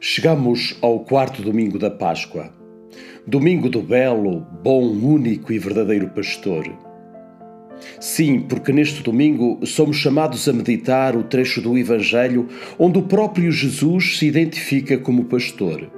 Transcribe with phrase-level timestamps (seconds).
[0.00, 2.54] Chegamos ao quarto domingo da Páscoa,
[3.26, 6.72] domingo do belo, bom, único e verdadeiro pastor.
[7.98, 12.46] Sim, porque neste domingo somos chamados a meditar o trecho do Evangelho
[12.78, 15.90] onde o próprio Jesus se identifica como pastor.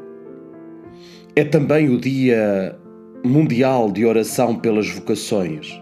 [1.36, 2.78] É também o Dia
[3.22, 5.78] Mundial de Oração pelas Vocações,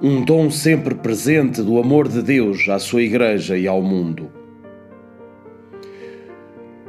[0.00, 4.39] um dom sempre presente do amor de Deus à sua Igreja e ao mundo.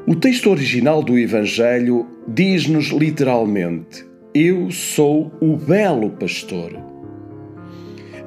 [0.07, 4.03] O texto original do Evangelho diz-nos literalmente:
[4.33, 6.71] Eu sou o belo pastor.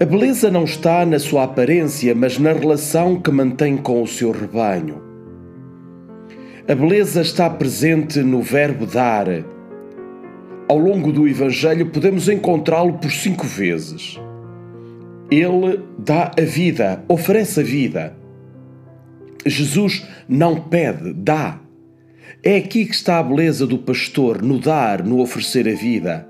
[0.01, 4.31] A beleza não está na sua aparência, mas na relação que mantém com o seu
[4.31, 5.03] rebanho.
[6.69, 9.27] A beleza está presente no verbo dar.
[10.69, 14.21] Ao longo do Evangelho podemos encontrá-lo por cinco vezes.
[15.29, 18.17] Ele dá a vida, oferece a vida.
[19.45, 21.64] Jesus não pede, dá.
[22.47, 26.29] É aqui que está a beleza do pastor, no dar, no oferecer a vida.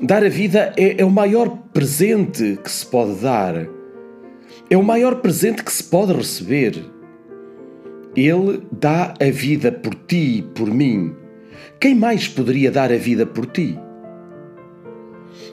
[0.00, 3.66] Dar a vida é, é, o maior presente que se pode dar.
[4.70, 6.76] É o maior presente que se pode receber.
[8.14, 11.12] Ele dá a vida por ti e por mim.
[11.80, 13.76] Quem mais poderia dar a vida por ti?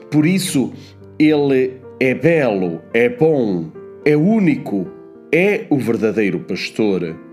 [0.08, 0.72] Por isso,
[1.18, 3.72] ele é belo, é bom,
[4.04, 4.86] é único,
[5.32, 7.25] é o verdadeiro pastor.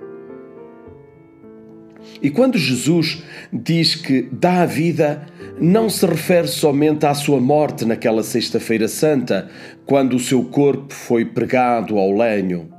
[2.24, 3.22] E quando Jesus
[3.52, 5.28] diz que dá a vida,
[5.60, 9.50] não se refere somente à sua morte naquela Sexta-feira Santa,
[9.86, 12.70] quando o seu corpo foi pregado ao lenho.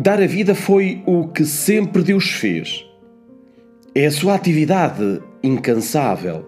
[0.00, 2.86] Dar a vida foi o que sempre Deus fez.
[3.92, 6.46] É a sua atividade incansável.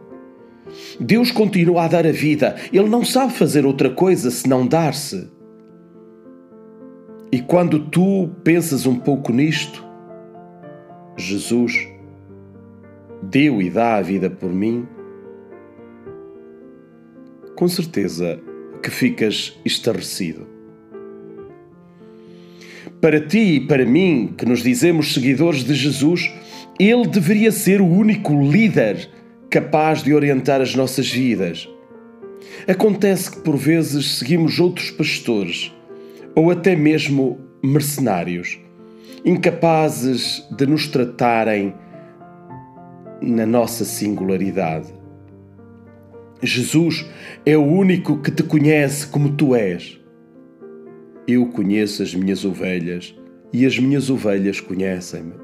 [1.01, 5.29] Deus continua a dar a vida, Ele não sabe fazer outra coisa senão dar-se.
[7.33, 9.90] E quando tu pensas um pouco nisto,
[11.21, 11.89] Jesus
[13.23, 14.87] deu e dá a vida por mim,
[17.55, 18.41] com certeza
[18.83, 20.47] que ficas estarrecido.
[23.01, 26.31] Para ti e para mim, que nos dizemos seguidores de Jesus,
[26.79, 29.09] ele deveria ser o único líder
[29.49, 31.69] capaz de orientar as nossas vidas.
[32.67, 35.73] Acontece que por vezes seguimos outros pastores
[36.35, 38.59] ou até mesmo mercenários
[39.25, 41.75] incapazes de nos tratarem
[43.21, 44.93] na nossa singularidade.
[46.43, 47.07] Jesus
[47.45, 50.01] é o único que te conhece como tu és.
[51.29, 53.15] Eu conheço as minhas ovelhas
[53.53, 55.35] e as minhas ovelhas conhecem-me.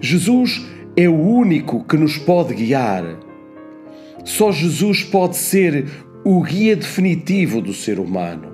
[0.00, 0.66] Jesus
[0.96, 3.18] é o único que nos pode guiar.
[4.24, 5.86] Só Jesus pode ser
[6.24, 8.51] o guia definitivo do ser humano.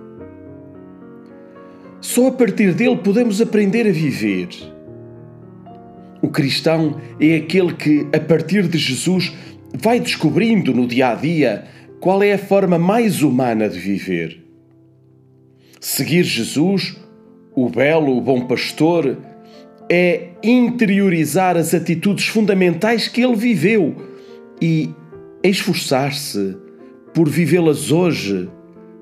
[2.00, 4.48] Só a partir dele podemos aprender a viver.
[6.22, 9.32] O cristão é aquele que, a partir de Jesus,
[9.74, 11.64] vai descobrindo no dia a dia
[12.00, 14.44] qual é a forma mais humana de viver.
[15.80, 16.96] Seguir Jesus,
[17.54, 19.16] o belo, o bom pastor,
[19.90, 23.94] é interiorizar as atitudes fundamentais que ele viveu
[24.60, 24.90] e
[25.42, 26.56] esforçar-se
[27.14, 28.48] por vivê-las hoje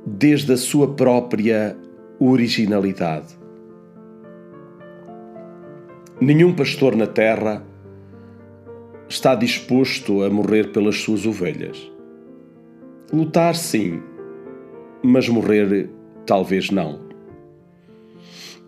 [0.06, 1.76] desde a sua própria
[2.18, 3.38] originalidade.
[6.20, 7.62] Nenhum pastor na terra
[9.08, 11.90] está disposto a morrer pelas suas ovelhas.
[13.12, 14.02] Lutar, sim,
[15.02, 15.90] mas morrer,
[16.24, 17.06] talvez não.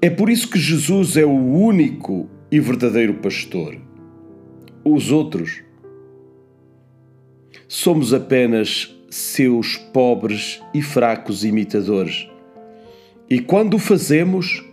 [0.01, 3.77] É por isso que Jesus é o único e verdadeiro pastor.
[4.85, 5.63] Os outros
[7.67, 12.29] somos apenas seus pobres e fracos imitadores
[13.31, 14.65] e quando o fazemos,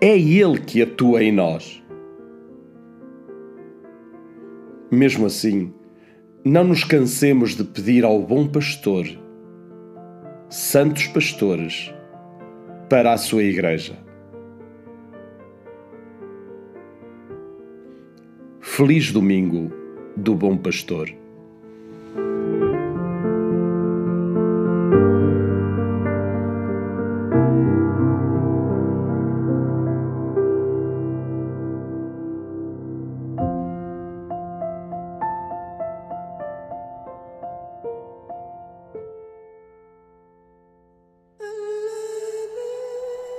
[0.00, 1.82] é Ele que atua em nós.
[4.92, 5.74] Mesmo assim,
[6.44, 9.06] não nos cansemos de pedir ao bom pastor,
[10.48, 11.92] santos pastores,
[12.88, 13.98] para a sua igreja.
[18.60, 19.70] Feliz domingo
[20.16, 21.19] do bom pastor.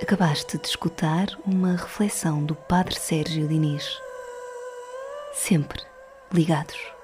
[0.01, 3.99] Acabaste de escutar uma reflexão do Padre Sérgio Diniz.
[5.31, 5.83] Sempre
[6.33, 7.00] ligados.